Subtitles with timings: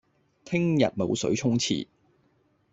[0.45, 1.87] 聽日冇水沖廁